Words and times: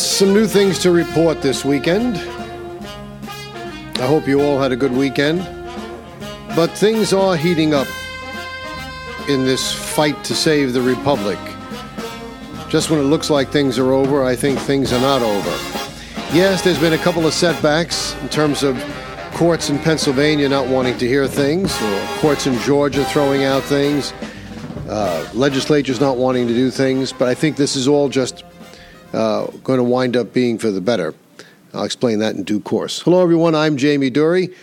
Yes, 0.00 0.16
some 0.16 0.32
new 0.32 0.46
things 0.46 0.78
to 0.78 0.92
report 0.92 1.42
this 1.42 1.62
weekend. 1.62 2.16
I 3.98 4.06
hope 4.06 4.26
you 4.26 4.40
all 4.40 4.58
had 4.58 4.72
a 4.72 4.76
good 4.76 4.92
weekend. 4.92 5.40
But 6.56 6.70
things 6.70 7.12
are 7.12 7.36
heating 7.36 7.74
up 7.74 7.86
in 9.28 9.44
this 9.44 9.70
fight 9.70 10.24
to 10.24 10.34
save 10.34 10.72
the 10.72 10.80
Republic. 10.80 11.38
Just 12.70 12.88
when 12.88 12.98
it 12.98 13.10
looks 13.12 13.28
like 13.28 13.52
things 13.52 13.78
are 13.78 13.92
over, 13.92 14.24
I 14.24 14.34
think 14.36 14.58
things 14.60 14.90
are 14.94 15.02
not 15.02 15.20
over. 15.20 15.50
Yes, 16.32 16.62
there's 16.62 16.80
been 16.80 16.94
a 16.94 17.04
couple 17.04 17.26
of 17.26 17.34
setbacks 17.34 18.14
in 18.22 18.30
terms 18.30 18.62
of 18.62 18.82
courts 19.34 19.68
in 19.68 19.78
Pennsylvania 19.80 20.48
not 20.48 20.66
wanting 20.66 20.96
to 20.96 21.06
hear 21.06 21.28
things, 21.28 21.78
or 21.82 22.06
courts 22.20 22.46
in 22.46 22.58
Georgia 22.60 23.04
throwing 23.04 23.44
out 23.44 23.62
things, 23.64 24.14
uh, 24.88 25.28
legislatures 25.34 26.00
not 26.00 26.16
wanting 26.16 26.48
to 26.48 26.54
do 26.54 26.70
things, 26.70 27.12
but 27.12 27.28
I 27.28 27.34
think 27.34 27.56
this 27.56 27.76
is 27.76 27.86
all 27.86 28.08
just 28.08 28.44
uh, 29.12 29.46
going 29.64 29.78
to 29.78 29.84
wind 29.84 30.16
up 30.16 30.32
being 30.32 30.58
for 30.58 30.70
the 30.70 30.80
better. 30.80 31.14
I'll 31.72 31.84
explain 31.84 32.18
that 32.20 32.34
in 32.34 32.44
due 32.44 32.60
course. 32.60 33.00
Hello, 33.00 33.22
everyone. 33.22 33.54
I'm 33.54 33.76
Jamie 33.76 34.10
Dury, 34.10 34.54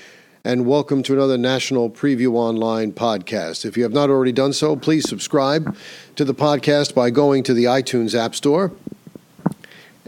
and 0.44 0.66
welcome 0.66 1.04
to 1.04 1.14
another 1.14 1.38
National 1.38 1.90
Preview 1.90 2.34
Online 2.34 2.92
podcast. 2.92 3.66
If 3.66 3.78
you 3.78 3.84
have 3.84 3.94
not 3.94 4.10
already 4.10 4.32
done 4.32 4.54
so, 4.54 4.76
please 4.76 5.08
subscribe 5.08 5.76
to 6.16 6.26
the 6.26 6.34
podcast 6.34 6.94
by 6.94 7.10
going 7.10 7.44
to 7.44 7.54
the 7.54 7.66
iTunes 7.66 8.14
App 8.14 8.36
Store 8.36 8.72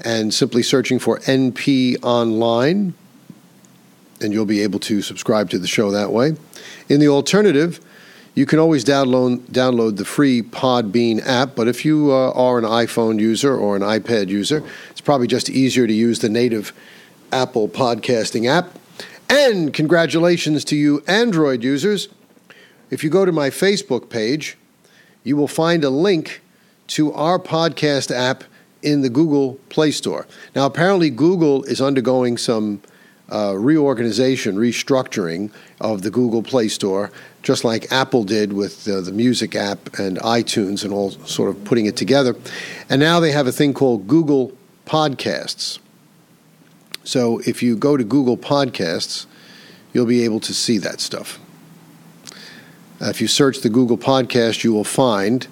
and 0.03 0.33
simply 0.33 0.63
searching 0.63 0.99
for 0.99 1.19
NP 1.19 1.97
Online, 2.03 2.93
and 4.21 4.33
you'll 4.33 4.45
be 4.45 4.61
able 4.61 4.79
to 4.79 5.01
subscribe 5.01 5.49
to 5.49 5.59
the 5.59 5.67
show 5.67 5.91
that 5.91 6.11
way. 6.11 6.35
In 6.87 6.99
the 6.99 7.07
alternative, 7.07 7.79
you 8.39 8.45
can 8.45 8.57
always 8.57 8.85
download, 8.85 9.39
download 9.47 9.97
the 9.97 10.05
free 10.05 10.41
Podbean 10.41 11.21
app, 11.27 11.57
but 11.57 11.67
if 11.67 11.83
you 11.83 12.13
uh, 12.13 12.31
are 12.31 12.57
an 12.57 12.63
iPhone 12.63 13.19
user 13.19 13.53
or 13.53 13.75
an 13.75 13.81
iPad 13.81 14.29
user, 14.29 14.63
it's 14.91 15.01
probably 15.01 15.27
just 15.27 15.49
easier 15.49 15.85
to 15.85 15.91
use 15.91 16.19
the 16.19 16.29
native 16.29 16.71
Apple 17.33 17.67
podcasting 17.67 18.49
app. 18.49 18.79
And 19.29 19.73
congratulations 19.73 20.63
to 20.65 20.77
you 20.77 21.03
Android 21.05 21.65
users. 21.65 22.07
If 22.89 23.03
you 23.03 23.09
go 23.09 23.25
to 23.25 23.33
my 23.33 23.49
Facebook 23.49 24.09
page, 24.09 24.57
you 25.25 25.35
will 25.35 25.49
find 25.49 25.83
a 25.83 25.89
link 25.89 26.41
to 26.95 27.11
our 27.11 27.39
podcast 27.39 28.09
app 28.09 28.45
in 28.81 29.01
the 29.01 29.09
Google 29.09 29.55
Play 29.67 29.91
Store. 29.91 30.25
Now, 30.55 30.65
apparently, 30.65 31.09
Google 31.09 31.63
is 31.63 31.81
undergoing 31.81 32.37
some 32.37 32.81
uh, 33.31 33.55
reorganization, 33.57 34.55
restructuring 34.55 35.51
of 35.81 36.03
the 36.03 36.09
Google 36.09 36.41
Play 36.41 36.67
Store, 36.67 37.11
just 37.41 37.63
like 37.63 37.91
Apple 37.91 38.23
did 38.23 38.53
with 38.53 38.87
uh, 38.87 39.01
the 39.01 39.11
music 39.11 39.55
app 39.55 39.97
and 39.97 40.17
iTunes 40.17 40.83
and 40.83 40.93
all 40.93 41.11
sort 41.11 41.49
of 41.49 41.63
putting 41.63 41.85
it 41.85 41.95
together. 41.95 42.35
And 42.89 42.99
now 42.99 43.19
they 43.19 43.31
have 43.31 43.47
a 43.47 43.51
thing 43.51 43.73
called 43.73 44.07
Google 44.07 44.51
Podcasts. 44.85 45.79
So 47.03 47.39
if 47.39 47.63
you 47.63 47.75
go 47.75 47.97
to 47.97 48.03
Google 48.03 48.37
Podcasts, 48.37 49.25
you'll 49.93 50.05
be 50.05 50.23
able 50.23 50.39
to 50.41 50.53
see 50.53 50.77
that 50.79 50.99
stuff. 50.99 51.39
Uh, 53.01 53.05
if 53.05 53.21
you 53.21 53.27
search 53.27 53.61
the 53.61 53.69
Google 53.69 53.97
Podcast, 53.97 54.63
you 54.63 54.73
will 54.73 54.83
find 54.83 55.47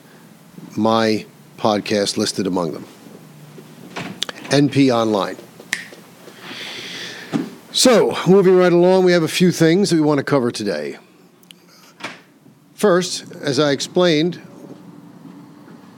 my 0.75 1.25
podcast 1.57 2.17
listed 2.17 2.45
among 2.45 2.73
them. 2.73 2.85
NP 4.49 4.93
Online. 4.93 5.37
So, 7.71 8.17
moving 8.27 8.57
right 8.57 8.73
along, 8.73 9.05
we 9.05 9.11
have 9.11 9.23
a 9.23 9.27
few 9.27 9.51
things 9.51 9.89
that 9.89 9.95
we 9.95 10.01
want 10.01 10.17
to 10.17 10.23
cover 10.23 10.51
today. 10.51 10.97
First, 12.77 13.33
as 13.41 13.57
I 13.57 13.71
explained, 13.71 14.39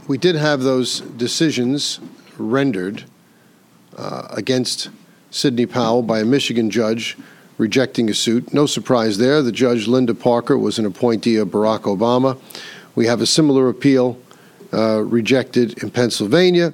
we 0.08 0.18
did 0.18 0.36
have 0.36 0.62
those 0.62 1.02
decisions 1.02 2.00
rendered 2.38 3.04
uh, 3.98 4.30
against 4.32 4.90
Sidney 5.30 5.66
Powell 5.66 6.02
by 6.04 6.22
a 6.22 6.26
Michigan 6.26 6.70
judge 6.70 7.18
rejecting 7.58 8.10
a 8.10 8.14
suit. 8.14 8.54
No 8.54 8.66
surprise 8.66 9.18
there. 9.18 9.42
The 9.42 9.52
judge, 9.52 9.90
Linda 9.90 10.14
Parker, 10.14 10.58
was 10.58 10.80
an 10.80 10.86
appointee 10.86 11.36
of 11.36 11.50
Barack 11.50 11.82
Obama. 11.82 12.40
We 12.96 13.08
have 13.08 13.20
a 13.20 13.26
similar 13.26 13.68
appeal 13.68 14.18
uh, 14.72 15.02
rejected 15.02 15.84
in 15.84 15.92
Pennsylvania, 15.92 16.74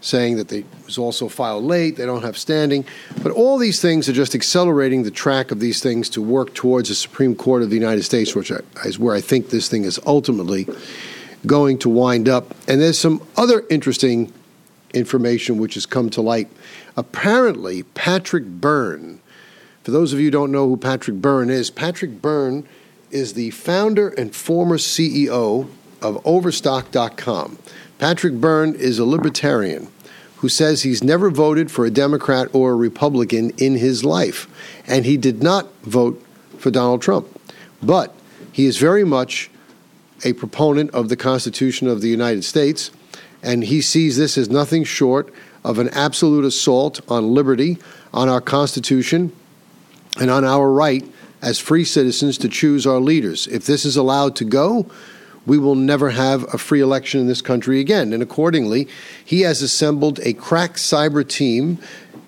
saying 0.00 0.36
that 0.36 0.48
they 0.48 0.64
was 0.86 0.98
also 0.98 1.28
filed 1.28 1.64
late, 1.64 1.96
they 1.96 2.06
don't 2.06 2.22
have 2.22 2.38
standing. 2.38 2.84
But 3.22 3.32
all 3.32 3.58
these 3.58 3.80
things 3.80 4.08
are 4.08 4.12
just 4.12 4.34
accelerating 4.34 5.02
the 5.02 5.10
track 5.10 5.50
of 5.50 5.60
these 5.60 5.82
things 5.82 6.08
to 6.10 6.22
work 6.22 6.54
towards 6.54 6.88
the 6.88 6.94
Supreme 6.94 7.34
Court 7.34 7.62
of 7.62 7.70
the 7.70 7.76
United 7.76 8.02
States, 8.02 8.34
which 8.34 8.50
is 8.84 8.98
where 8.98 9.14
I 9.14 9.20
think 9.20 9.50
this 9.50 9.68
thing 9.68 9.84
is 9.84 10.00
ultimately 10.06 10.66
going 11.46 11.78
to 11.78 11.88
wind 11.88 12.28
up. 12.28 12.54
And 12.68 12.80
there's 12.80 12.98
some 12.98 13.26
other 13.36 13.64
interesting 13.70 14.32
information 14.92 15.58
which 15.58 15.74
has 15.74 15.86
come 15.86 16.10
to 16.10 16.20
light. 16.20 16.48
Apparently, 16.96 17.82
Patrick 17.82 18.44
Byrne, 18.44 19.20
for 19.84 19.90
those 19.90 20.12
of 20.12 20.18
you 20.18 20.26
who 20.26 20.30
don't 20.30 20.52
know 20.52 20.68
who 20.68 20.76
Patrick 20.76 21.18
Byrne 21.18 21.50
is, 21.50 21.70
Patrick 21.70 22.20
Byrne 22.20 22.66
is 23.10 23.34
the 23.34 23.50
founder 23.50 24.08
and 24.08 24.34
former 24.34 24.78
CEO 24.78 25.68
of 26.02 26.24
Overstock.com. 26.26 27.58
Patrick 27.98 28.34
Byrne 28.34 28.74
is 28.74 28.98
a 28.98 29.04
libertarian 29.04 29.88
who 30.36 30.48
says 30.48 30.82
he's 30.82 31.04
never 31.04 31.30
voted 31.30 31.70
for 31.70 31.84
a 31.84 31.90
Democrat 31.90 32.48
or 32.54 32.72
a 32.72 32.76
Republican 32.76 33.50
in 33.58 33.76
his 33.76 34.04
life, 34.04 34.48
and 34.86 35.04
he 35.04 35.16
did 35.16 35.42
not 35.42 35.70
vote 35.82 36.24
for 36.56 36.70
Donald 36.70 37.02
Trump. 37.02 37.28
But 37.82 38.14
he 38.50 38.66
is 38.66 38.78
very 38.78 39.04
much 39.04 39.50
a 40.24 40.32
proponent 40.32 40.90
of 40.92 41.08
the 41.08 41.16
Constitution 41.16 41.88
of 41.88 42.00
the 42.00 42.08
United 42.08 42.44
States, 42.44 42.90
and 43.42 43.64
he 43.64 43.80
sees 43.80 44.16
this 44.16 44.38
as 44.38 44.48
nothing 44.48 44.84
short 44.84 45.32
of 45.64 45.78
an 45.78 45.88
absolute 45.90 46.44
assault 46.44 47.00
on 47.10 47.34
liberty, 47.34 47.78
on 48.12 48.28
our 48.28 48.40
Constitution, 48.40 49.32
and 50.18 50.30
on 50.30 50.44
our 50.44 50.70
right 50.70 51.04
as 51.42 51.58
free 51.58 51.84
citizens 51.84 52.38
to 52.38 52.48
choose 52.48 52.86
our 52.86 53.00
leaders. 53.00 53.46
If 53.46 53.66
this 53.66 53.84
is 53.84 53.96
allowed 53.96 54.36
to 54.36 54.44
go, 54.44 54.86
we 55.46 55.58
will 55.58 55.74
never 55.74 56.10
have 56.10 56.42
a 56.54 56.58
free 56.58 56.80
election 56.80 57.20
in 57.20 57.26
this 57.26 57.42
country 57.42 57.80
again. 57.80 58.12
And 58.12 58.22
accordingly, 58.22 58.88
he 59.24 59.40
has 59.42 59.62
assembled 59.62 60.20
a 60.22 60.32
crack 60.32 60.74
cyber 60.74 61.26
team 61.26 61.78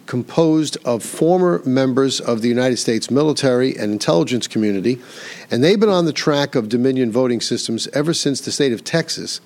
composed 0.06 0.76
of 0.84 1.02
former 1.02 1.62
members 1.64 2.20
of 2.20 2.42
the 2.42 2.48
United 2.48 2.76
States 2.76 3.10
military 3.10 3.76
and 3.76 3.92
intelligence 3.92 4.46
community, 4.46 5.00
and 5.50 5.62
they've 5.62 5.80
been 5.80 5.88
on 5.88 6.04
the 6.04 6.12
track 6.12 6.54
of 6.54 6.68
Dominion 6.68 7.10
voting 7.10 7.40
systems 7.40 7.86
ever 7.88 8.12
since 8.12 8.40
the 8.40 8.52
state 8.52 8.72
of 8.72 8.84
Texas 8.84 9.40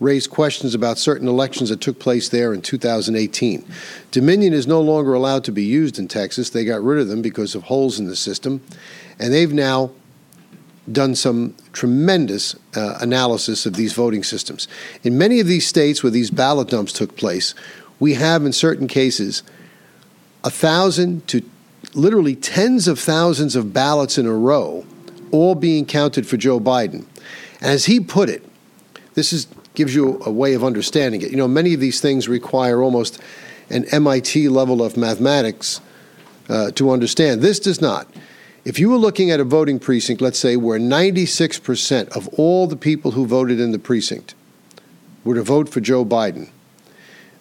raised 0.00 0.30
questions 0.30 0.74
about 0.74 0.98
certain 0.98 1.28
elections 1.28 1.68
that 1.68 1.80
took 1.80 1.98
place 1.98 2.28
there 2.28 2.52
in 2.52 2.60
2018. 2.60 3.64
Dominion 4.10 4.52
is 4.52 4.66
no 4.66 4.80
longer 4.80 5.14
allowed 5.14 5.44
to 5.44 5.52
be 5.52 5.62
used 5.62 5.98
in 5.98 6.08
Texas. 6.08 6.50
They 6.50 6.64
got 6.64 6.82
rid 6.82 7.00
of 7.00 7.08
them 7.08 7.22
because 7.22 7.54
of 7.54 7.64
holes 7.64 8.00
in 8.00 8.06
the 8.06 8.16
system, 8.16 8.60
and 9.20 9.32
they've 9.32 9.52
now 9.52 9.92
done 10.90 11.14
some 11.14 11.54
tremendous 11.72 12.56
uh, 12.74 12.98
analysis 13.00 13.66
of 13.66 13.74
these 13.74 13.92
voting 13.92 14.24
systems. 14.24 14.66
In 15.04 15.16
many 15.16 15.38
of 15.38 15.46
these 15.46 15.66
states 15.66 16.02
where 16.02 16.10
these 16.10 16.30
ballot 16.30 16.68
dumps 16.68 16.92
took 16.92 17.16
place, 17.16 17.54
we 18.00 18.14
have 18.14 18.44
in 18.44 18.52
certain 18.52 18.88
cases 18.88 19.42
a 20.42 20.50
thousand 20.50 21.26
to 21.28 21.42
literally 21.94 22.34
tens 22.34 22.88
of 22.88 22.98
thousands 22.98 23.54
of 23.54 23.72
ballots 23.72 24.18
in 24.18 24.26
a 24.26 24.34
row, 24.34 24.84
all 25.30 25.54
being 25.54 25.86
counted 25.86 26.26
for 26.26 26.36
Joe 26.36 26.58
Biden. 26.58 27.06
As 27.60 27.84
he 27.84 28.00
put 28.00 28.28
it, 28.28 28.44
this 29.14 29.32
is 29.32 29.46
gives 29.74 29.94
you 29.94 30.20
a 30.26 30.30
way 30.30 30.54
of 30.54 30.62
understanding 30.62 31.22
it. 31.22 31.30
You 31.30 31.36
know, 31.36 31.48
many 31.48 31.72
of 31.74 31.80
these 31.80 32.00
things 32.00 32.28
require 32.28 32.82
almost 32.82 33.20
an 33.70 33.86
MIT 33.86 34.48
level 34.48 34.82
of 34.82 34.96
mathematics 34.96 35.80
uh, 36.48 36.70
to 36.72 36.90
understand. 36.90 37.40
This 37.40 37.58
does 37.58 37.80
not. 37.80 38.06
If 38.64 38.78
you 38.78 38.90
were 38.90 38.96
looking 38.96 39.30
at 39.32 39.40
a 39.40 39.44
voting 39.44 39.80
precinct, 39.80 40.22
let's 40.22 40.38
say, 40.38 40.56
where 40.56 40.78
96% 40.78 42.08
of 42.16 42.28
all 42.38 42.68
the 42.68 42.76
people 42.76 43.12
who 43.12 43.26
voted 43.26 43.58
in 43.58 43.72
the 43.72 43.78
precinct 43.78 44.36
were 45.24 45.34
to 45.34 45.42
vote 45.42 45.68
for 45.68 45.80
Joe 45.80 46.04
Biden, 46.04 46.48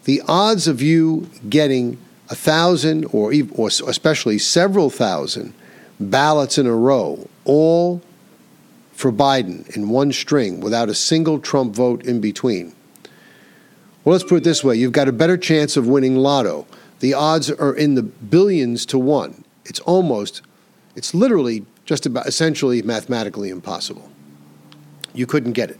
the 0.06 0.21
odds 0.27 0.68
of 0.68 0.81
you 0.81 1.29
getting 1.47 2.00
a 2.29 2.35
thousand 2.35 3.06
or, 3.12 3.31
or 3.51 3.68
especially 3.68 4.39
several 4.39 4.89
thousand 4.89 5.53
ballots 6.00 6.57
in 6.57 6.65
a 6.65 6.75
row, 6.75 7.27
all 7.45 8.01
for 8.94 9.12
Biden 9.12 9.69
in 9.75 9.89
one 9.89 10.12
string 10.12 10.59
without 10.59 10.89
a 10.89 10.95
single 10.95 11.39
Trump 11.39 11.75
vote 11.75 12.03
in 12.03 12.19
between. 12.19 12.74
Well, 14.03 14.13
let's 14.13 14.24
put 14.24 14.38
it 14.38 14.44
this 14.44 14.63
way 14.63 14.75
you've 14.75 14.91
got 14.91 15.07
a 15.07 15.12
better 15.12 15.38
chance 15.38 15.77
of 15.77 15.88
winning 15.88 16.15
lotto. 16.15 16.65
The 17.00 17.13
odds 17.13 17.51
are 17.51 17.75
in 17.75 17.94
the 17.94 18.03
billions 18.03 18.88
to 18.88 18.97
one. 18.97 19.44
It's 19.65 19.79
almost 19.81 20.41
it's 20.95 21.13
literally 21.13 21.65
just 21.85 22.05
about 22.05 22.27
essentially 22.27 22.81
mathematically 22.81 23.49
impossible. 23.49 24.09
You 25.13 25.25
couldn't 25.25 25.53
get 25.53 25.71
it. 25.71 25.79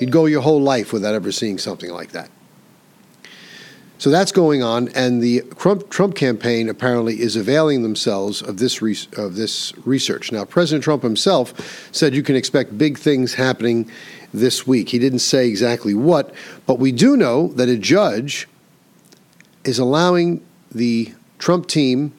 You'd 0.00 0.12
go 0.12 0.26
your 0.26 0.42
whole 0.42 0.60
life 0.60 0.92
without 0.92 1.14
ever 1.14 1.32
seeing 1.32 1.58
something 1.58 1.90
like 1.90 2.12
that. 2.12 2.30
So 3.98 4.10
that's 4.10 4.30
going 4.30 4.62
on, 4.62 4.88
and 4.94 5.20
the 5.20 5.42
Trump, 5.58 6.14
campaign 6.14 6.68
apparently 6.68 7.20
is 7.20 7.34
availing 7.34 7.82
themselves 7.82 8.40
of 8.40 8.58
this 8.58 8.80
re- 8.80 8.96
of 9.16 9.34
this 9.34 9.76
research. 9.84 10.30
Now, 10.30 10.44
President 10.44 10.84
Trump 10.84 11.02
himself 11.02 11.90
said 11.90 12.14
you 12.14 12.22
can 12.22 12.36
expect 12.36 12.78
big 12.78 12.96
things 12.96 13.34
happening 13.34 13.90
this 14.32 14.68
week. 14.68 14.90
He 14.90 15.00
didn't 15.00 15.18
say 15.18 15.48
exactly 15.48 15.94
what, 15.94 16.32
but 16.64 16.78
we 16.78 16.92
do 16.92 17.16
know 17.16 17.48
that 17.48 17.68
a 17.68 17.76
judge 17.76 18.46
is 19.64 19.80
allowing 19.80 20.46
the 20.70 21.12
Trump 21.38 21.66
team 21.66 22.12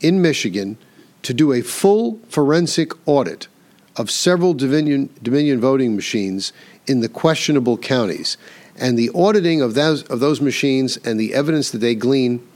in 0.00 0.20
Michigan 0.20 0.76
to 1.24 1.34
do 1.34 1.52
a 1.52 1.62
full 1.62 2.20
forensic 2.28 2.92
audit 3.06 3.48
of 3.96 4.10
several 4.10 4.54
Dominion, 4.54 5.10
Dominion 5.22 5.60
voting 5.60 5.96
machines 5.96 6.52
in 6.86 7.00
the 7.00 7.08
questionable 7.08 7.78
counties. 7.78 8.36
And 8.76 8.98
the 8.98 9.10
auditing 9.14 9.62
of 9.62 9.74
those, 9.74 10.02
of 10.04 10.20
those 10.20 10.40
machines 10.40 10.96
and 10.98 11.18
the 11.18 11.34
evidence 11.34 11.70
that 11.70 11.78
they 11.78 11.94
glean 11.94 12.46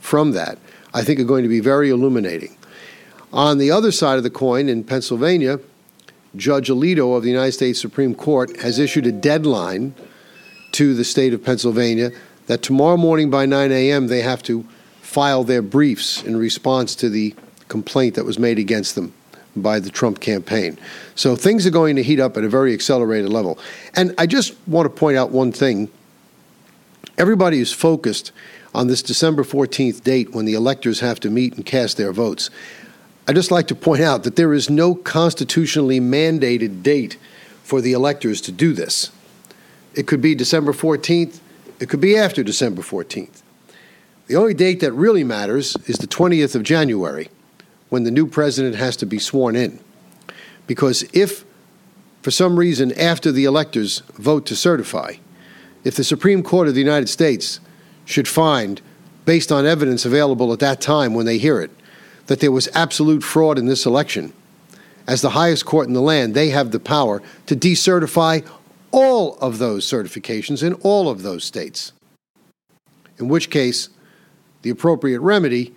from 0.00 0.32
that, 0.32 0.58
I 0.94 1.02
think, 1.02 1.18
are 1.20 1.24
going 1.24 1.42
to 1.42 1.48
be 1.48 1.60
very 1.60 1.90
illuminating. 1.90 2.56
On 3.32 3.58
the 3.58 3.70
other 3.70 3.90
side 3.90 4.16
of 4.16 4.22
the 4.22 4.30
coin, 4.30 4.68
in 4.68 4.84
Pennsylvania, 4.84 5.58
Judge 6.36 6.68
Alito 6.68 7.16
of 7.16 7.22
the 7.22 7.30
United 7.30 7.52
States 7.52 7.80
Supreme 7.80 8.14
Court 8.14 8.60
has 8.60 8.78
issued 8.78 9.06
a 9.06 9.12
deadline 9.12 9.94
to 10.72 10.94
the 10.94 11.04
state 11.04 11.34
of 11.34 11.44
Pennsylvania 11.44 12.12
that 12.46 12.62
tomorrow 12.62 12.96
morning 12.96 13.28
by 13.28 13.44
9 13.44 13.72
a.m. 13.72 14.06
they 14.06 14.22
have 14.22 14.42
to 14.44 14.64
file 15.00 15.44
their 15.44 15.62
briefs 15.62 16.22
in 16.22 16.36
response 16.36 16.94
to 16.94 17.08
the 17.08 17.34
complaint 17.68 18.14
that 18.14 18.24
was 18.24 18.38
made 18.38 18.58
against 18.58 18.94
them 18.94 19.12
by 19.56 19.80
the 19.80 19.90
Trump 19.90 20.20
campaign. 20.20 20.78
So 21.14 21.34
things 21.34 21.66
are 21.66 21.70
going 21.70 21.96
to 21.96 22.02
heat 22.02 22.20
up 22.20 22.36
at 22.36 22.44
a 22.44 22.48
very 22.48 22.74
accelerated 22.74 23.30
level. 23.30 23.58
And 23.94 24.14
I 24.18 24.26
just 24.26 24.54
want 24.66 24.86
to 24.86 24.90
point 24.90 25.16
out 25.16 25.30
one 25.30 25.52
thing. 25.52 25.90
Everybody 27.16 27.60
is 27.60 27.72
focused 27.72 28.32
on 28.74 28.88
this 28.88 29.02
December 29.02 29.42
14th 29.42 30.02
date 30.04 30.34
when 30.34 30.44
the 30.44 30.54
electors 30.54 31.00
have 31.00 31.18
to 31.20 31.30
meet 31.30 31.54
and 31.54 31.64
cast 31.64 31.96
their 31.96 32.12
votes. 32.12 32.50
I'd 33.26 33.34
just 33.34 33.50
like 33.50 33.66
to 33.68 33.74
point 33.74 34.02
out 34.02 34.22
that 34.24 34.36
there 34.36 34.52
is 34.52 34.68
no 34.68 34.94
constitutionally 34.94 35.98
mandated 35.98 36.82
date 36.82 37.16
for 37.62 37.80
the 37.80 37.92
electors 37.92 38.40
to 38.42 38.52
do 38.52 38.72
this. 38.72 39.10
It 39.94 40.06
could 40.06 40.20
be 40.20 40.34
December 40.34 40.72
14th, 40.72 41.40
it 41.80 41.88
could 41.88 42.00
be 42.00 42.16
after 42.16 42.42
December 42.42 42.82
14th. 42.82 43.42
The 44.26 44.36
only 44.36 44.54
date 44.54 44.80
that 44.80 44.92
really 44.92 45.24
matters 45.24 45.76
is 45.86 45.96
the 45.96 46.06
20th 46.06 46.54
of 46.54 46.62
January, 46.62 47.28
when 47.88 48.04
the 48.04 48.10
new 48.10 48.26
president 48.26 48.76
has 48.76 48.96
to 48.96 49.06
be 49.06 49.18
sworn 49.18 49.56
in. 49.56 49.78
Because 50.66 51.04
if, 51.12 51.44
for 52.22 52.30
some 52.30 52.58
reason, 52.58 52.92
after 52.98 53.30
the 53.30 53.44
electors 53.44 54.00
vote 54.14 54.46
to 54.46 54.56
certify, 54.56 55.14
if 55.84 55.94
the 55.94 56.04
Supreme 56.04 56.42
Court 56.42 56.68
of 56.68 56.74
the 56.74 56.80
United 56.80 57.08
States 57.08 57.60
should 58.04 58.26
find, 58.26 58.80
based 59.24 59.52
on 59.52 59.66
evidence 59.66 60.04
available 60.04 60.52
at 60.52 60.58
that 60.58 60.80
time 60.80 61.14
when 61.14 61.26
they 61.26 61.38
hear 61.38 61.60
it, 61.60 61.70
that 62.26 62.40
there 62.40 62.52
was 62.52 62.68
absolute 62.74 63.22
fraud 63.22 63.58
in 63.58 63.66
this 63.66 63.86
election, 63.86 64.32
as 65.06 65.22
the 65.22 65.30
highest 65.30 65.64
court 65.64 65.86
in 65.86 65.94
the 65.94 66.00
land, 66.00 66.34
they 66.34 66.50
have 66.50 66.72
the 66.72 66.80
power 66.80 67.22
to 67.46 67.54
decertify 67.54 68.44
all 68.90 69.36
of 69.38 69.58
those 69.58 69.86
certifications 69.86 70.62
in 70.64 70.72
all 70.74 71.08
of 71.08 71.22
those 71.22 71.44
states. 71.44 71.92
In 73.18 73.28
which 73.28 73.50
case, 73.50 73.88
the 74.62 74.70
appropriate 74.70 75.20
remedy 75.20 75.74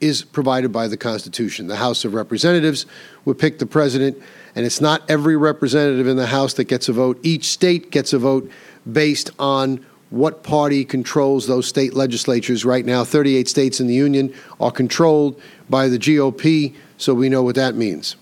is 0.00 0.22
provided 0.22 0.72
by 0.72 0.88
the 0.88 0.96
Constitution. 0.96 1.66
The 1.66 1.76
House 1.76 2.04
of 2.04 2.14
Representatives 2.14 2.86
would 3.24 3.38
pick 3.38 3.58
the 3.58 3.66
president, 3.66 4.20
and 4.54 4.66
it's 4.66 4.80
not 4.80 5.02
every 5.08 5.36
representative 5.36 6.06
in 6.06 6.16
the 6.16 6.26
House 6.26 6.54
that 6.54 6.64
gets 6.64 6.88
a 6.88 6.92
vote. 6.92 7.18
Each 7.22 7.46
state 7.46 7.90
gets 7.90 8.12
a 8.12 8.18
vote 8.18 8.50
based 8.90 9.30
on 9.38 9.84
what 10.10 10.42
party 10.42 10.84
controls 10.84 11.46
those 11.46 11.66
state 11.66 11.94
legislatures. 11.94 12.64
Right 12.64 12.84
now, 12.84 13.04
38 13.04 13.48
states 13.48 13.80
in 13.80 13.86
the 13.86 13.94
Union 13.94 14.32
are 14.60 14.70
controlled 14.70 15.40
by 15.68 15.88
the 15.88 15.98
GOP, 15.98 16.74
so 16.96 17.14
we 17.14 17.28
know 17.28 17.42
what 17.42 17.56
that 17.56 17.74
means. 17.74 18.16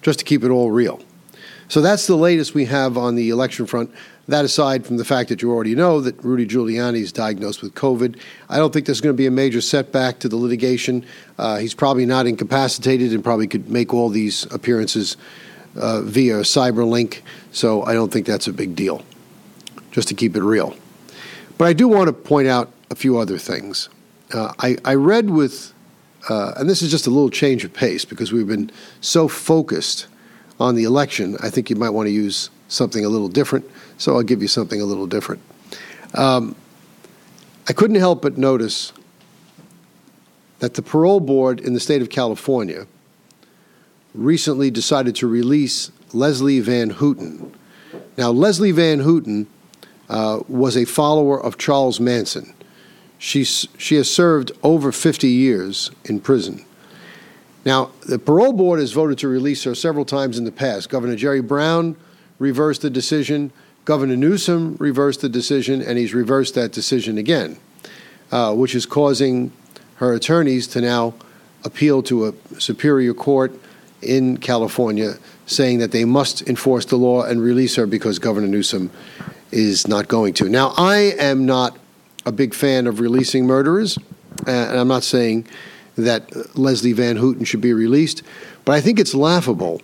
Just 0.00 0.20
to 0.20 0.24
keep 0.24 0.42
it 0.42 0.50
all 0.50 0.70
real. 0.70 1.00
So 1.72 1.80
that's 1.80 2.06
the 2.06 2.16
latest 2.16 2.52
we 2.52 2.66
have 2.66 2.98
on 2.98 3.14
the 3.14 3.30
election 3.30 3.64
front. 3.64 3.90
That 4.28 4.44
aside 4.44 4.84
from 4.84 4.98
the 4.98 5.06
fact 5.06 5.30
that 5.30 5.40
you 5.40 5.50
already 5.50 5.74
know 5.74 6.02
that 6.02 6.22
Rudy 6.22 6.46
Giuliani 6.46 7.00
is 7.00 7.12
diagnosed 7.12 7.62
with 7.62 7.74
COVID, 7.74 8.18
I 8.50 8.58
don't 8.58 8.74
think 8.74 8.84
there's 8.84 9.00
going 9.00 9.14
to 9.14 9.16
be 9.16 9.26
a 9.26 9.30
major 9.30 9.62
setback 9.62 10.18
to 10.18 10.28
the 10.28 10.36
litigation. 10.36 11.06
Uh, 11.38 11.56
he's 11.56 11.72
probably 11.72 12.04
not 12.04 12.26
incapacitated 12.26 13.14
and 13.14 13.24
probably 13.24 13.46
could 13.46 13.70
make 13.70 13.94
all 13.94 14.10
these 14.10 14.44
appearances 14.52 15.16
uh, 15.74 16.02
via 16.02 16.40
Cyberlink, 16.40 17.22
so 17.52 17.82
I 17.84 17.94
don't 17.94 18.12
think 18.12 18.26
that's 18.26 18.48
a 18.48 18.52
big 18.52 18.76
deal, 18.76 19.02
just 19.92 20.08
to 20.08 20.14
keep 20.14 20.36
it 20.36 20.42
real. 20.42 20.76
But 21.56 21.68
I 21.68 21.72
do 21.72 21.88
want 21.88 22.08
to 22.08 22.12
point 22.12 22.48
out 22.48 22.70
a 22.90 22.94
few 22.94 23.16
other 23.16 23.38
things. 23.38 23.88
Uh, 24.34 24.52
I, 24.58 24.76
I, 24.84 24.94
read 24.96 25.30
with, 25.30 25.72
uh, 26.28 26.52
and 26.58 26.68
this 26.68 26.82
is 26.82 26.90
just 26.90 27.06
a 27.06 27.10
little 27.10 27.30
change 27.30 27.64
of 27.64 27.72
pace 27.72 28.04
because 28.04 28.30
we've 28.30 28.46
been 28.46 28.70
so 29.00 29.26
focused 29.26 30.08
on 30.62 30.76
the 30.76 30.84
election, 30.84 31.36
I 31.40 31.50
think 31.50 31.70
you 31.70 31.76
might 31.76 31.90
want 31.90 32.06
to 32.06 32.12
use 32.12 32.48
something 32.68 33.04
a 33.04 33.08
little 33.08 33.28
different. 33.28 33.68
So 33.98 34.14
I'll 34.14 34.22
give 34.22 34.40
you 34.40 34.48
something 34.48 34.80
a 34.80 34.84
little 34.84 35.08
different. 35.08 35.42
Um, 36.14 36.54
I 37.68 37.72
couldn't 37.72 37.96
help 37.96 38.22
but 38.22 38.38
notice 38.38 38.92
that 40.60 40.74
the 40.74 40.82
parole 40.82 41.20
board 41.20 41.60
in 41.60 41.74
the 41.74 41.80
state 41.80 42.00
of 42.00 42.10
California 42.10 42.86
recently 44.14 44.70
decided 44.70 45.16
to 45.16 45.26
release 45.26 45.90
Leslie 46.12 46.60
Van 46.60 46.90
Houten. 46.90 47.52
Now, 48.16 48.30
Leslie 48.30 48.72
Van 48.72 49.00
Houten 49.00 49.48
uh, 50.08 50.40
was 50.46 50.76
a 50.76 50.84
follower 50.84 51.42
of 51.42 51.58
Charles 51.58 51.98
Manson. 51.98 52.54
She's, 53.18 53.66
she 53.78 53.96
has 53.96 54.10
served 54.10 54.52
over 54.62 54.92
50 54.92 55.28
years 55.28 55.90
in 56.04 56.20
prison. 56.20 56.64
Now, 57.64 57.90
the 58.06 58.18
parole 58.18 58.52
board 58.52 58.80
has 58.80 58.92
voted 58.92 59.18
to 59.18 59.28
release 59.28 59.64
her 59.64 59.74
several 59.74 60.04
times 60.04 60.38
in 60.38 60.44
the 60.44 60.52
past. 60.52 60.88
Governor 60.88 61.16
Jerry 61.16 61.40
Brown 61.40 61.96
reversed 62.38 62.82
the 62.82 62.90
decision. 62.90 63.52
Governor 63.84 64.16
Newsom 64.16 64.76
reversed 64.80 65.20
the 65.20 65.28
decision, 65.28 65.80
and 65.80 65.98
he's 65.98 66.14
reversed 66.14 66.54
that 66.54 66.72
decision 66.72 67.18
again, 67.18 67.58
uh, 68.32 68.54
which 68.54 68.74
is 68.74 68.86
causing 68.86 69.52
her 69.96 70.12
attorneys 70.12 70.66
to 70.68 70.80
now 70.80 71.14
appeal 71.64 72.02
to 72.02 72.26
a 72.26 72.60
superior 72.60 73.14
court 73.14 73.52
in 74.02 74.36
California 74.36 75.14
saying 75.46 75.78
that 75.78 75.92
they 75.92 76.04
must 76.04 76.42
enforce 76.48 76.84
the 76.86 76.96
law 76.96 77.22
and 77.22 77.40
release 77.40 77.76
her 77.76 77.86
because 77.86 78.18
Governor 78.18 78.48
Newsom 78.48 78.90
is 79.52 79.86
not 79.86 80.08
going 80.08 80.34
to. 80.34 80.48
Now, 80.48 80.72
I 80.76 81.14
am 81.18 81.46
not 81.46 81.76
a 82.24 82.32
big 82.32 82.54
fan 82.54 82.86
of 82.86 83.00
releasing 83.00 83.46
murderers, 83.46 83.98
and 84.46 84.78
I'm 84.78 84.88
not 84.88 85.04
saying 85.04 85.46
that 85.96 86.56
Leslie 86.58 86.92
Van 86.92 87.16
Houten 87.16 87.44
should 87.44 87.60
be 87.60 87.72
released. 87.72 88.22
But 88.64 88.72
I 88.72 88.80
think 88.80 88.98
it's 88.98 89.14
laughable 89.14 89.80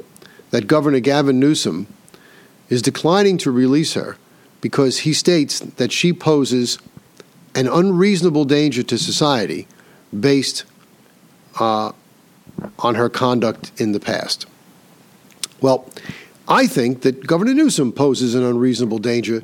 that 0.51 0.67
Governor 0.67 1.01
Gavin 1.01 1.39
Newsom 1.39 1.87
is 2.69 2.83
declining 2.83 3.39
to 3.39 3.51
release 3.51 3.95
her 3.95 4.17
because 4.61 5.01
he 5.01 5.13
states 5.13 5.61
that 5.61 5.93
she 5.93 6.13
poses 6.13 6.79
an 7.55 7.69
unreasonable 7.69 8.45
danger 8.45 8.83
to 8.83 8.99
society 8.99 9.67
based 10.19 10.65
uh, 11.59 11.93
on 12.79 12.95
her 12.95 13.09
conduct 13.09 13.73
in 13.81 13.93
the 13.93 14.01
past. 14.01 14.47
Well, 15.61 15.89
I 16.47 16.67
think 16.67 17.03
that 17.03 17.27
Governor 17.27 17.55
Newsom 17.55 17.93
poses 17.93 18.35
an 18.35 18.43
unreasonable 18.43 18.99
danger 18.99 19.41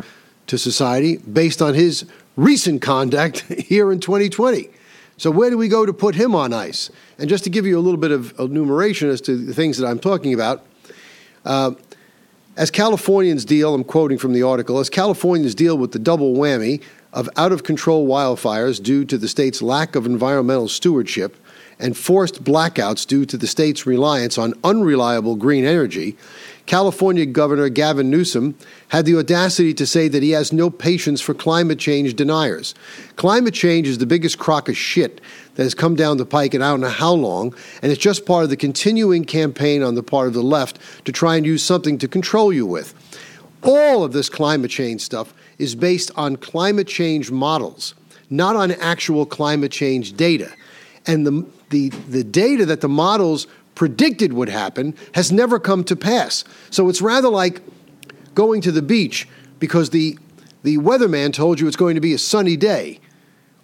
to 0.47 0.59
society 0.59 1.16
based 1.18 1.61
on 1.61 1.75
his 1.75 2.04
recent 2.37 2.83
conduct 2.83 3.40
here 3.59 3.92
in 3.92 4.00
2020. 4.00 4.68
So, 5.16 5.30
where 5.30 5.50
do 5.50 5.56
we 5.56 5.68
go 5.68 5.87
to 5.87 5.92
put 5.92 6.14
him 6.14 6.35
on 6.35 6.52
ice? 6.52 6.90
And 7.18 7.28
just 7.28 7.44
to 7.44 7.50
give 7.50 7.66
you 7.66 7.78
a 7.78 7.80
little 7.80 8.00
bit 8.00 8.11
of 8.11 8.38
enumeration 8.38 9.09
as 9.09 9.21
to 9.23 9.37
the 9.37 9.54
things 9.54 9.78
that 9.78 9.87
I'm 9.87 9.99
talking 9.99 10.35
about, 10.35 10.66
uh, 11.44 11.73
as 12.56 12.71
Californians 12.71 13.44
deal, 13.44 13.75
I'm 13.75 13.85
quoting 13.85 14.18
from 14.18 14.33
the 14.33 14.42
article, 14.42 14.78
as 14.78 14.90
Californians 14.90 15.54
deal 15.54 15.76
with 15.76 15.92
the 15.92 15.99
double 15.99 16.35
whammy 16.35 16.83
of 17.12 17.28
out 17.37 17.52
of 17.52 17.62
control 17.62 18.06
wildfires 18.06 18.83
due 18.83 19.04
to 19.04 19.16
the 19.16 19.28
state's 19.28 19.62
lack 19.62 19.94
of 19.94 20.04
environmental 20.04 20.68
stewardship 20.68 21.37
and 21.78 21.97
forced 21.97 22.44
blackouts 22.44 23.06
due 23.06 23.25
to 23.26 23.37
the 23.37 23.47
state's 23.47 23.87
reliance 23.87 24.38
on 24.38 24.54
unreliable 24.62 25.37
green 25.37 25.64
energy, 25.64 26.16
California 26.66 27.26
Governor 27.26 27.68
Gavin 27.68 28.11
Newsom 28.11 28.56
had 28.88 29.04
the 29.04 29.18
audacity 29.18 29.75
to 29.75 29.87
say 29.87 30.09
that 30.09 30.23
he 30.23 30.30
has 30.30 30.52
no 30.52 30.71
patience 30.71 31.21
for 31.21 31.35
climate 31.35 31.78
change 31.78 32.14
deniers. 32.14 32.75
Climate 33.16 33.52
change 33.52 33.87
is 33.87 33.99
the 33.99 34.06
biggest 34.06 34.38
crock 34.38 34.68
of 34.68 34.76
shit 34.76 35.21
that 35.56 35.62
has 35.62 35.75
come 35.75 35.94
down 35.94 36.16
the 36.16 36.25
pike 36.25 36.54
in 36.54 36.62
I 36.62 36.71
don't 36.71 36.80
know 36.80 36.88
how 36.88 37.12
long, 37.12 37.54
and 37.83 37.92
it's 37.92 38.00
just 38.00 38.25
part 38.25 38.44
of 38.44 38.50
the 38.50 38.56
continuing 38.56 39.25
campaign 39.25 39.83
on 39.83 39.94
the 39.94 40.02
part 40.02 40.26
of 40.26 40.35
the 40.35 40.42
left 40.42 40.78
to 41.04 41.12
try 41.12 41.37
and 41.37 41.44
use 41.44 41.62
something 41.62 41.99
to 41.99 42.09
control 42.09 42.52
you 42.52 42.66
with. 42.66 42.94
All 43.62 44.02
of 44.02 44.12
this 44.12 44.28
climate 44.28 44.71
change 44.71 45.02
stuff 45.02 45.35
is 45.59 45.75
based 45.75 46.11
on 46.16 46.37
climate 46.37 46.88
change 46.88 47.30
models, 47.30 47.94
not 48.30 48.56
on 48.56 48.73
actual 48.73 49.26
climate 49.26 49.73
change 49.73 50.16
data. 50.16 50.50
And 51.06 51.26
the, 51.26 51.47
the, 51.68 51.88
the 52.09 52.25
data 52.25 52.64
that 52.66 52.80
the 52.80 52.88
models 52.88 53.47
predicted 53.75 54.33
would 54.33 54.49
happen 54.49 54.95
has 55.14 55.33
never 55.33 55.59
come 55.59 55.85
to 55.85 55.97
pass. 55.97 56.45
So 56.71 56.88
it's 56.88 57.02
rather 57.02 57.28
like 57.28 57.62
going 58.35 58.61
to 58.62 58.73
the 58.73 58.83
beach 58.83 59.28
because 59.59 59.90
the, 59.90 60.19
the 60.62 60.78
weatherman 60.78 61.33
told 61.33 61.61
you 61.61 61.66
it's 61.66 61.76
going 61.76 61.95
to 61.95 62.00
be 62.00 62.12
a 62.12 62.19
sunny 62.19 62.57
day. 62.57 63.00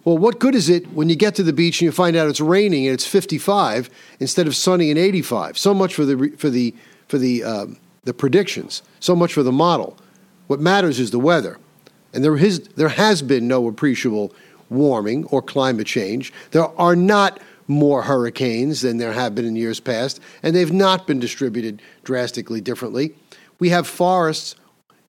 Well, 0.03 0.17
what 0.17 0.39
good 0.39 0.55
is 0.55 0.67
it 0.67 0.91
when 0.93 1.09
you 1.09 1.15
get 1.15 1.35
to 1.35 1.43
the 1.43 1.53
beach 1.53 1.79
and 1.79 1.85
you 1.85 1.91
find 1.91 2.15
out 2.15 2.27
it's 2.27 2.41
raining 2.41 2.87
and 2.87 2.93
it's 2.93 3.05
55 3.05 3.89
instead 4.19 4.47
of 4.47 4.55
sunny 4.55 4.89
and 4.89 4.97
85? 4.97 5.57
So 5.57 5.73
much 5.73 5.93
for 5.93 6.05
the, 6.05 6.33
for 6.37 6.49
the, 6.49 6.73
for 7.07 7.17
the, 7.19 7.43
um, 7.43 7.77
the 8.03 8.13
predictions, 8.13 8.81
so 8.99 9.15
much 9.15 9.33
for 9.33 9.43
the 9.43 9.51
model. 9.51 9.97
What 10.47 10.59
matters 10.59 10.99
is 10.99 11.11
the 11.11 11.19
weather. 11.19 11.59
and 12.13 12.23
there, 12.23 12.35
is, 12.35 12.61
there 12.75 12.89
has 12.89 13.21
been 13.21 13.47
no 13.47 13.67
appreciable 13.67 14.33
warming 14.69 15.25
or 15.25 15.41
climate 15.41 15.85
change. 15.85 16.33
There 16.51 16.67
are 16.79 16.95
not 16.95 17.39
more 17.71 18.03
hurricanes 18.03 18.81
than 18.81 18.97
there 18.97 19.13
have 19.13 19.33
been 19.33 19.45
in 19.45 19.55
years 19.55 19.79
past, 19.79 20.19
and 20.43 20.55
they've 20.55 20.71
not 20.71 21.07
been 21.07 21.19
distributed 21.19 21.81
drastically 22.03 22.61
differently. 22.61 23.15
We 23.59 23.69
have 23.69 23.87
forests. 23.87 24.55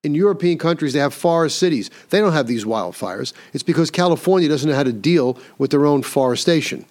In 0.03 0.15
European 0.15 0.57
countries, 0.57 0.91
they 0.91 0.99
have 0.99 1.13
forest 1.13 1.57
cities. 1.57 1.89
They 2.09 2.19
don't 2.19 2.33
have 2.33 2.47
these 2.47 2.65
wildfires. 2.65 3.31
It's 3.53 3.63
because 3.63 3.89
California 3.89 4.49
doesn't 4.49 4.69
know 4.69 4.75
how 4.75 4.83
to 4.83 4.91
deal 4.91 5.37
with 5.57 5.71
their 5.71 5.85
own 5.85 6.03
forestation. 6.03 6.85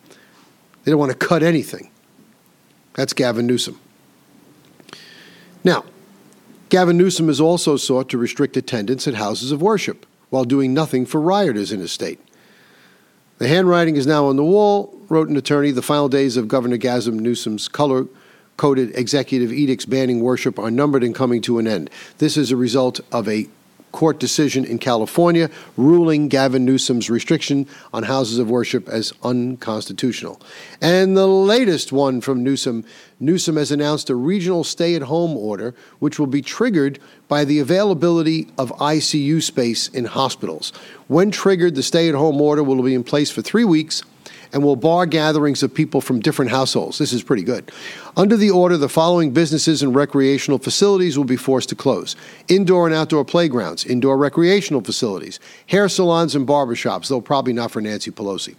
They 0.84 0.90
don't 0.90 0.98
want 0.98 1.12
to 1.12 1.18
cut 1.18 1.42
anything. 1.42 1.90
That's 2.94 3.12
Gavin 3.12 3.46
Newsom. 3.46 3.78
Now, 5.62 5.84
Gavin 6.70 6.96
Newsom 6.96 7.28
has 7.28 7.40
also 7.40 7.76
sought 7.76 8.08
to 8.08 8.18
restrict 8.18 8.56
attendance 8.56 9.06
at 9.06 9.14
houses 9.14 9.52
of 9.52 9.60
worship 9.60 10.06
while 10.30 10.44
doing 10.44 10.72
nothing 10.72 11.04
for 11.04 11.20
rioters 11.20 11.70
in 11.70 11.80
his 11.80 11.92
state. 11.92 12.18
The 13.36 13.48
handwriting 13.48 13.96
is 13.96 14.06
now 14.06 14.26
on 14.26 14.36
the 14.36 14.44
wall, 14.44 14.98
wrote 15.12 15.28
an 15.28 15.36
attorney. 15.36 15.70
The 15.70 15.82
final 15.82 16.08
days 16.08 16.38
of 16.38 16.48
Governor 16.48 16.78
Gavin 16.78 17.18
Newsom's 17.18 17.68
color 17.68 18.06
coded 18.56 18.96
executive 18.96 19.52
edicts 19.52 19.84
banning 19.84 20.20
worship 20.20 20.58
are 20.58 20.70
numbered 20.70 21.04
and 21.04 21.14
coming 21.14 21.42
to 21.42 21.58
an 21.58 21.66
end. 21.66 21.90
This 22.16 22.38
is 22.38 22.50
a 22.50 22.56
result 22.56 22.98
of 23.12 23.28
a 23.28 23.46
court 23.92 24.18
decision 24.18 24.64
in 24.64 24.78
California 24.78 25.50
ruling 25.76 26.28
Gavin 26.28 26.64
Newsom's 26.64 27.10
restriction 27.10 27.66
on 27.92 28.04
houses 28.04 28.38
of 28.38 28.48
worship 28.48 28.88
as 28.88 29.12
unconstitutional. 29.22 30.40
And 30.80 31.14
the 31.14 31.26
latest 31.26 31.92
one 31.92 32.22
from 32.22 32.42
Newsom 32.42 32.86
Newsom 33.20 33.56
has 33.56 33.70
announced 33.70 34.08
a 34.08 34.14
regional 34.14 34.64
stay 34.64 34.94
at 34.94 35.02
home 35.02 35.36
order, 35.36 35.74
which 35.98 36.18
will 36.18 36.26
be 36.26 36.40
triggered 36.40 36.98
by 37.28 37.44
the 37.44 37.58
availability 37.58 38.48
of 38.56 38.72
ICU 38.78 39.42
space 39.42 39.88
in 39.88 40.06
hospitals. 40.06 40.72
When 41.06 41.30
triggered, 41.30 41.74
the 41.74 41.82
stay 41.82 42.08
at 42.08 42.14
home 42.14 42.40
order 42.40 42.62
will 42.62 42.82
be 42.82 42.94
in 42.94 43.04
place 43.04 43.30
for 43.30 43.42
three 43.42 43.64
weeks 43.64 44.02
and 44.52 44.62
will 44.62 44.76
bar 44.76 45.06
gatherings 45.06 45.62
of 45.62 45.74
people 45.74 46.00
from 46.00 46.20
different 46.20 46.50
households. 46.50 46.98
This 46.98 47.12
is 47.12 47.22
pretty 47.22 47.42
good. 47.42 47.70
Under 48.16 48.36
the 48.36 48.50
order, 48.50 48.76
the 48.76 48.88
following 48.88 49.32
businesses 49.32 49.82
and 49.82 49.94
recreational 49.94 50.58
facilities 50.58 51.16
will 51.16 51.24
be 51.24 51.36
forced 51.36 51.68
to 51.70 51.74
close 51.74 52.16
indoor 52.48 52.86
and 52.86 52.94
outdoor 52.94 53.24
playgrounds, 53.24 53.84
indoor 53.84 54.16
recreational 54.16 54.82
facilities, 54.82 55.40
hair 55.66 55.88
salons 55.88 56.34
and 56.34 56.46
barbershops, 56.46 57.08
though 57.08 57.20
probably 57.20 57.52
not 57.52 57.70
for 57.70 57.80
Nancy 57.80 58.10
Pelosi 58.10 58.56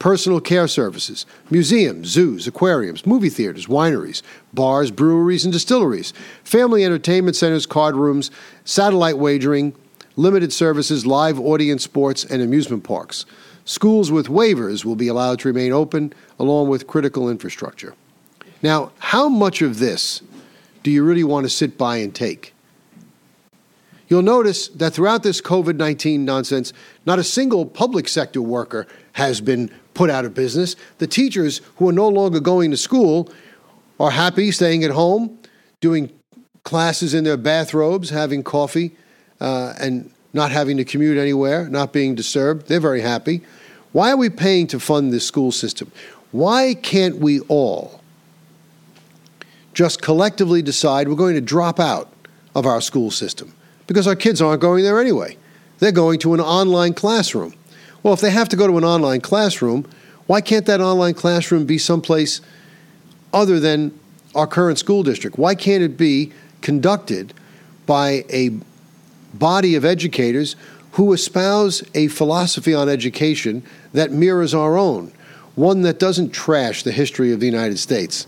personal 0.00 0.40
care 0.40 0.66
services, 0.66 1.26
museums, 1.50 2.08
zoos, 2.08 2.48
aquariums, 2.48 3.06
movie 3.06 3.28
theaters, 3.28 3.66
wineries, 3.66 4.22
bars, 4.52 4.90
breweries, 4.90 5.44
and 5.44 5.52
distilleries, 5.52 6.12
family 6.42 6.84
entertainment 6.84 7.36
centers, 7.36 7.66
card 7.66 7.94
rooms, 7.94 8.30
satellite 8.64 9.18
wagering, 9.18 9.74
limited 10.16 10.52
services, 10.52 11.06
live 11.06 11.38
audience 11.38 11.84
sports, 11.84 12.24
and 12.24 12.42
amusement 12.42 12.82
parks. 12.82 13.26
Schools 13.70 14.10
with 14.10 14.26
waivers 14.26 14.84
will 14.84 14.96
be 14.96 15.06
allowed 15.06 15.38
to 15.38 15.46
remain 15.46 15.70
open, 15.70 16.12
along 16.40 16.68
with 16.68 16.88
critical 16.88 17.30
infrastructure. 17.30 17.94
Now, 18.62 18.90
how 18.98 19.28
much 19.28 19.62
of 19.62 19.78
this 19.78 20.22
do 20.82 20.90
you 20.90 21.04
really 21.04 21.22
want 21.22 21.44
to 21.44 21.50
sit 21.50 21.78
by 21.78 21.98
and 21.98 22.12
take? 22.12 22.52
You'll 24.08 24.22
notice 24.22 24.66
that 24.70 24.92
throughout 24.92 25.22
this 25.22 25.40
COVID 25.40 25.76
19 25.76 26.24
nonsense, 26.24 26.72
not 27.06 27.20
a 27.20 27.22
single 27.22 27.64
public 27.64 28.08
sector 28.08 28.42
worker 28.42 28.88
has 29.12 29.40
been 29.40 29.70
put 29.94 30.10
out 30.10 30.24
of 30.24 30.34
business. 30.34 30.74
The 30.98 31.06
teachers 31.06 31.60
who 31.76 31.88
are 31.90 31.92
no 31.92 32.08
longer 32.08 32.40
going 32.40 32.72
to 32.72 32.76
school 32.76 33.32
are 34.00 34.10
happy 34.10 34.50
staying 34.50 34.82
at 34.82 34.90
home, 34.90 35.38
doing 35.80 36.10
classes 36.64 37.14
in 37.14 37.22
their 37.22 37.36
bathrobes, 37.36 38.10
having 38.10 38.42
coffee, 38.42 38.96
uh, 39.40 39.74
and 39.78 40.10
not 40.32 40.50
having 40.50 40.76
to 40.76 40.84
commute 40.84 41.18
anywhere, 41.18 41.68
not 41.68 41.92
being 41.92 42.14
disturbed. 42.14 42.68
They're 42.68 42.80
very 42.80 43.00
happy. 43.00 43.42
Why 43.92 44.12
are 44.12 44.16
we 44.16 44.30
paying 44.30 44.66
to 44.68 44.78
fund 44.78 45.12
this 45.12 45.26
school 45.26 45.50
system? 45.50 45.90
Why 46.30 46.74
can't 46.74 47.16
we 47.18 47.40
all 47.40 48.00
just 49.74 50.00
collectively 50.00 50.62
decide 50.62 51.08
we're 51.08 51.16
going 51.16 51.34
to 51.34 51.40
drop 51.40 51.80
out 51.80 52.12
of 52.54 52.66
our 52.66 52.80
school 52.80 53.10
system? 53.10 53.52
Because 53.86 54.06
our 54.06 54.14
kids 54.14 54.40
aren't 54.40 54.60
going 54.60 54.84
there 54.84 55.00
anyway. 55.00 55.36
They're 55.78 55.90
going 55.90 56.20
to 56.20 56.34
an 56.34 56.40
online 56.40 56.94
classroom. 56.94 57.54
Well, 58.02 58.14
if 58.14 58.20
they 58.20 58.30
have 58.30 58.48
to 58.50 58.56
go 58.56 58.66
to 58.66 58.78
an 58.78 58.84
online 58.84 59.20
classroom, 59.20 59.88
why 60.26 60.40
can't 60.40 60.66
that 60.66 60.80
online 60.80 61.14
classroom 61.14 61.66
be 61.66 61.78
someplace 61.78 62.40
other 63.32 63.58
than 63.58 63.98
our 64.34 64.46
current 64.46 64.78
school 64.78 65.02
district? 65.02 65.38
Why 65.38 65.56
can't 65.56 65.82
it 65.82 65.96
be 65.96 66.32
conducted 66.60 67.34
by 67.86 68.24
a 68.30 68.50
body 69.34 69.74
of 69.74 69.84
educators 69.84 70.56
who 70.92 71.12
espouse 71.12 71.82
a 71.94 72.08
philosophy 72.08 72.74
on 72.74 72.88
education 72.88 73.62
that 73.92 74.10
mirrors 74.10 74.54
our 74.54 74.76
own, 74.76 75.12
one 75.54 75.82
that 75.82 75.98
doesn't 75.98 76.30
trash 76.30 76.82
the 76.82 76.92
history 76.92 77.32
of 77.32 77.40
the 77.40 77.46
United 77.46 77.78
States 77.78 78.26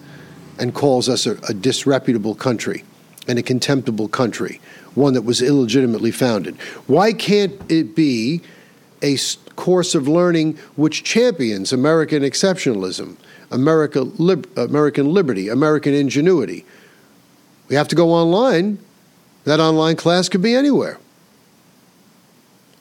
and 0.58 0.74
calls 0.74 1.08
us 1.08 1.26
a, 1.26 1.36
a 1.48 1.54
disreputable 1.54 2.34
country 2.34 2.84
and 3.26 3.38
a 3.38 3.42
contemptible 3.42 4.08
country, 4.08 4.60
one 4.94 5.14
that 5.14 5.22
was 5.22 5.42
illegitimately 5.42 6.10
founded. 6.10 6.56
Why 6.86 7.12
can't 7.12 7.54
it 7.70 7.96
be 7.96 8.42
a 9.02 9.16
course 9.56 9.94
of 9.94 10.06
learning 10.06 10.56
which 10.76 11.02
champions 11.04 11.72
American 11.72 12.22
exceptionalism, 12.22 13.16
America, 13.50 14.02
lib- 14.02 14.50
American 14.56 15.12
liberty, 15.12 15.48
American 15.48 15.94
ingenuity? 15.94 16.64
We 17.68 17.76
have 17.76 17.88
to 17.88 17.96
go 17.96 18.10
online. 18.10 18.78
That 19.44 19.60
online 19.60 19.96
class 19.96 20.28
could 20.28 20.42
be 20.42 20.54
anywhere. 20.54 20.98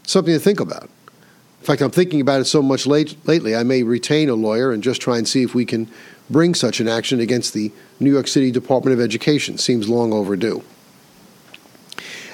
Something 0.03 0.33
to 0.33 0.39
think 0.39 0.59
about. 0.59 0.83
In 0.83 1.65
fact, 1.65 1.81
I'm 1.81 1.91
thinking 1.91 2.21
about 2.21 2.41
it 2.41 2.45
so 2.45 2.61
much 2.61 2.87
late, 2.87 3.15
lately, 3.27 3.55
I 3.55 3.63
may 3.63 3.83
retain 3.83 4.29
a 4.29 4.33
lawyer 4.33 4.71
and 4.71 4.81
just 4.81 4.99
try 4.99 5.17
and 5.17 5.27
see 5.27 5.43
if 5.43 5.53
we 5.53 5.63
can 5.63 5.87
bring 6.29 6.55
such 6.55 6.79
an 6.79 6.87
action 6.87 7.19
against 7.19 7.53
the 7.53 7.71
New 7.99 8.11
York 8.11 8.27
City 8.27 8.51
Department 8.51 8.93
of 8.93 8.99
Education. 8.99 9.57
Seems 9.57 9.87
long 9.87 10.11
overdue. 10.11 10.63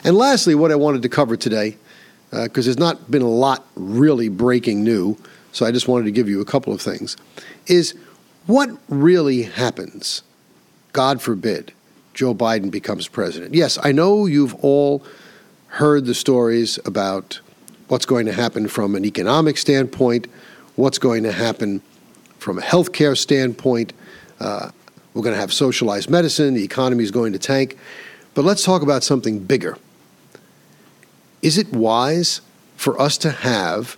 And 0.03 0.15
lastly, 0.15 0.55
what 0.55 0.71
I 0.71 0.75
wanted 0.75 1.01
to 1.01 1.09
cover 1.09 1.35
today, 1.35 1.77
because 2.31 2.65
uh, 2.65 2.67
there's 2.67 2.79
not 2.79 3.11
been 3.11 3.21
a 3.21 3.29
lot 3.29 3.65
really 3.75 4.29
breaking 4.29 4.83
new, 4.83 5.17
so 5.51 5.65
I 5.65 5.71
just 5.71 5.87
wanted 5.87 6.05
to 6.05 6.11
give 6.11 6.29
you 6.29 6.39
a 6.39 6.45
couple 6.45 6.71
of 6.71 6.81
things, 6.81 7.17
is 7.65 7.95
what 8.45 8.69
really 8.87 9.43
happens, 9.43 10.23
God 10.93 11.21
forbid, 11.21 11.73
Joe 12.17 12.33
Biden 12.33 12.71
becomes 12.71 13.07
president. 13.07 13.53
Yes, 13.53 13.77
I 13.83 13.91
know 13.91 14.25
you've 14.25 14.55
all 14.63 15.03
heard 15.67 16.05
the 16.05 16.15
stories 16.15 16.79
about 16.83 17.39
what's 17.89 18.07
going 18.07 18.25
to 18.25 18.33
happen 18.33 18.67
from 18.67 18.95
an 18.95 19.05
economic 19.05 19.55
standpoint, 19.55 20.25
what's 20.75 20.97
going 20.97 21.21
to 21.23 21.31
happen 21.31 21.83
from 22.39 22.57
a 22.57 22.61
healthcare 22.63 23.15
standpoint. 23.15 23.93
Uh, 24.39 24.71
we're 25.13 25.21
going 25.21 25.35
to 25.35 25.39
have 25.39 25.53
socialized 25.53 26.09
medicine, 26.09 26.55
the 26.55 26.63
economy 26.63 27.03
is 27.03 27.11
going 27.11 27.33
to 27.33 27.39
tank. 27.39 27.77
But 28.33 28.45
let's 28.45 28.63
talk 28.63 28.81
about 28.81 29.03
something 29.03 29.37
bigger. 29.37 29.77
Is 31.43 31.59
it 31.59 31.71
wise 31.71 32.41
for 32.77 32.99
us 32.99 33.19
to 33.19 33.29
have 33.29 33.95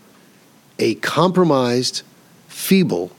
a 0.77 0.95
compromised, 0.95 2.01
feeble, 2.49 3.11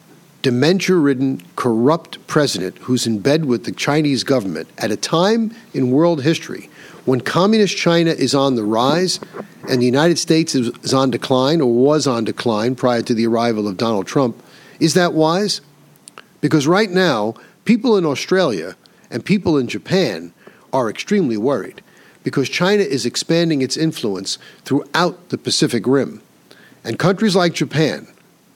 dementia 0.43 0.97
ridden, 0.97 1.43
corrupt 1.57 2.25
president 2.27 2.79
who's 2.79 3.07
in 3.07 3.19
bed 3.19 3.45
with 3.45 3.65
the 3.65 3.73
Chinese 3.73 4.25
government 4.25 4.69
at 4.79 4.91
a 4.91 4.97
time 4.97 5.55
in 5.75 5.91
world 5.91 6.23
history 6.23 6.71
when 7.05 7.21
communist 7.21 7.77
China 7.77 8.11
is 8.11 8.35
on 8.35 8.55
the 8.55 8.65
rise 8.65 9.21
and 9.69 9.81
the 9.81 9.87
United 9.87 10.19
States 10.19 10.55
is, 10.55 10.95
on 10.95 11.11
decline 11.11 11.61
or 11.61 11.73
was 11.73 12.07
on 12.07 12.25
decline 12.25 12.75
prior 12.75 13.03
to 13.03 13.15
the 13.15 13.27
arrival 13.27 13.67
of 13.67 13.77
Donald 13.77 14.07
Trump, 14.07 14.41
is 14.79 14.95
that 14.95 15.13
wise? 15.13 15.61
Because 16.41 16.67
right 16.67 16.91
now, 16.91 17.35
people 17.65 17.97
in 17.97 18.07
Australia 18.07 18.77
and 19.11 19.25
people 19.25 19.59
in 19.59 19.67
Japan 19.67 20.33
are 20.73 20.89
extremely 20.89 21.37
worried 21.37 21.83
because 22.23 22.49
China 22.49 22.83
is 22.83 23.07
expanding 23.07 23.63
its 23.63 23.77
influence 23.77 24.39
throughout 24.65 25.31
the 25.31 25.39
Pacific 25.39 25.87
Rim. 25.87 26.23
And 26.85 26.99
countries 26.99 27.35
like 27.35 27.55
Japan, 27.55 28.07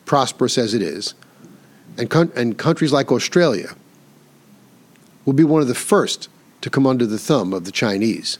prosperous 0.04 0.58
as 0.58 0.74
it 0.74 0.82
is, 0.82 1.14
and, 1.96 2.12
and 2.34 2.58
countries 2.58 2.92
like 2.92 3.12
Australia 3.12 3.74
will 5.24 5.32
be 5.32 5.44
one 5.44 5.62
of 5.62 5.68
the 5.68 5.74
first 5.74 6.28
to 6.60 6.70
come 6.70 6.86
under 6.86 7.06
the 7.06 7.18
thumb 7.18 7.52
of 7.52 7.64
the 7.64 7.72
Chinese. 7.72 8.38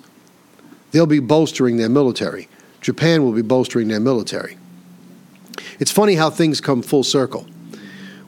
They'll 0.92 1.06
be 1.06 1.20
bolstering 1.20 1.76
their 1.76 1.88
military. 1.88 2.48
Japan 2.80 3.22
will 3.22 3.32
be 3.32 3.42
bolstering 3.42 3.88
their 3.88 4.00
military. 4.00 4.56
It's 5.78 5.90
funny 5.90 6.14
how 6.14 6.30
things 6.30 6.60
come 6.60 6.82
full 6.82 7.04
circle. 7.04 7.46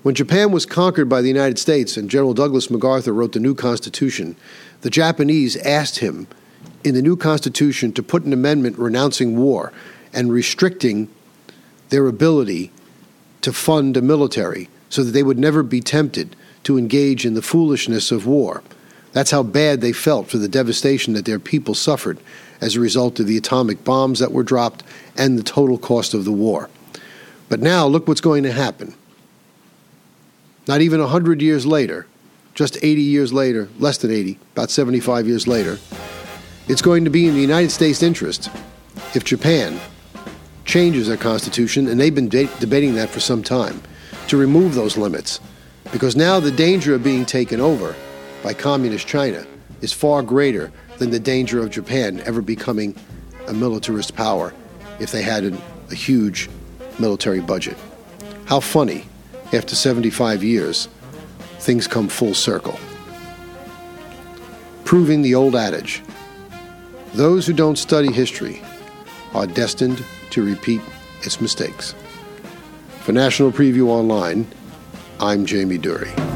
When 0.02 0.14
Japan 0.14 0.52
was 0.52 0.66
conquered 0.66 1.08
by 1.08 1.20
the 1.20 1.28
United 1.28 1.58
States 1.58 1.96
and 1.96 2.08
General 2.08 2.34
Douglas 2.34 2.70
MacArthur 2.70 3.12
wrote 3.12 3.32
the 3.32 3.40
new 3.40 3.54
Constitution, 3.54 4.36
the 4.82 4.90
Japanese 4.90 5.56
asked 5.56 5.98
him 5.98 6.28
in 6.84 6.94
the 6.94 7.02
new 7.02 7.16
Constitution 7.16 7.92
to 7.92 8.02
put 8.02 8.24
an 8.24 8.32
amendment 8.32 8.78
renouncing 8.78 9.36
war 9.36 9.72
and 10.12 10.32
restricting 10.32 11.08
their 11.88 12.06
ability 12.06 12.70
to 13.42 13.52
fund 13.52 13.96
a 13.96 14.02
military 14.02 14.68
so 14.88 15.02
that 15.02 15.12
they 15.12 15.22
would 15.22 15.38
never 15.38 15.62
be 15.62 15.80
tempted 15.80 16.36
to 16.64 16.78
engage 16.78 17.24
in 17.24 17.34
the 17.34 17.42
foolishness 17.42 18.10
of 18.10 18.26
war. 18.26 18.62
That's 19.12 19.30
how 19.30 19.42
bad 19.42 19.80
they 19.80 19.92
felt 19.92 20.28
for 20.28 20.38
the 20.38 20.48
devastation 20.48 21.14
that 21.14 21.24
their 21.24 21.38
people 21.38 21.74
suffered 21.74 22.18
as 22.60 22.76
a 22.76 22.80
result 22.80 23.20
of 23.20 23.26
the 23.26 23.36
atomic 23.36 23.84
bombs 23.84 24.18
that 24.18 24.32
were 24.32 24.42
dropped 24.42 24.82
and 25.16 25.38
the 25.38 25.42
total 25.42 25.78
cost 25.78 26.14
of 26.14 26.24
the 26.24 26.32
war. 26.32 26.68
But 27.48 27.60
now, 27.60 27.86
look 27.86 28.08
what's 28.08 28.20
going 28.20 28.42
to 28.42 28.52
happen. 28.52 28.94
Not 30.66 30.80
even 30.80 31.00
100 31.00 31.40
years 31.40 31.64
later, 31.64 32.06
just 32.54 32.76
80 32.82 33.02
years 33.02 33.32
later, 33.32 33.68
less 33.78 33.98
than 33.98 34.10
80, 34.10 34.38
about 34.52 34.70
75 34.70 35.28
years 35.28 35.46
later, 35.46 35.78
it's 36.68 36.82
going 36.82 37.04
to 37.04 37.10
be 37.10 37.28
in 37.28 37.34
the 37.34 37.40
United 37.40 37.70
States' 37.70 38.02
interest 38.02 38.50
if 39.14 39.22
Japan 39.22 39.78
changes 40.64 41.06
their 41.06 41.16
constitution, 41.16 41.86
and 41.86 42.00
they've 42.00 42.14
been 42.14 42.28
de- 42.28 42.50
debating 42.58 42.96
that 42.96 43.08
for 43.08 43.20
some 43.20 43.42
time, 43.42 43.80
to 44.28 44.36
remove 44.36 44.74
those 44.74 44.96
limits. 44.96 45.40
Because 45.92 46.16
now 46.16 46.40
the 46.40 46.50
danger 46.50 46.94
of 46.94 47.04
being 47.04 47.24
taken 47.24 47.60
over 47.60 47.94
by 48.42 48.54
communist 48.54 49.06
China 49.06 49.46
is 49.80 49.92
far 49.92 50.22
greater 50.22 50.72
than 50.98 51.10
the 51.10 51.20
danger 51.20 51.60
of 51.60 51.70
Japan 51.70 52.20
ever 52.26 52.42
becoming 52.42 52.96
a 53.46 53.52
militarist 53.52 54.14
power 54.14 54.52
if 54.98 55.12
they 55.12 55.22
had 55.22 55.44
a, 55.44 55.58
a 55.90 55.94
huge 55.94 56.48
military 56.98 57.40
budget. 57.40 57.76
How 58.46 58.60
funny, 58.60 59.06
after 59.52 59.74
75 59.74 60.42
years, 60.42 60.88
things 61.58 61.86
come 61.86 62.08
full 62.08 62.34
circle. 62.34 62.78
Proving 64.84 65.22
the 65.22 65.34
old 65.34 65.54
adage 65.54 66.02
those 67.16 67.46
who 67.46 67.54
don't 67.54 67.76
study 67.76 68.12
history 68.12 68.60
are 69.32 69.46
destined 69.46 70.04
to 70.30 70.44
repeat 70.44 70.82
its 71.22 71.40
mistakes. 71.40 71.94
For 73.06 73.12
National 73.12 73.52
Preview 73.52 73.86
Online, 73.86 74.48
I'm 75.20 75.46
Jamie 75.46 75.78
Dury. 75.78 76.35